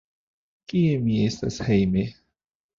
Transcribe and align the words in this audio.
Kie 0.71 0.95
mi 1.05 1.19
estas 1.27 1.61
hejme? 1.71 2.09